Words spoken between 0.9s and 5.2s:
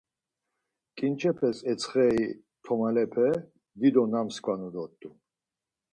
Ǩinçepeşen etsxeri ntomalepe dido namskvanu dort̆un.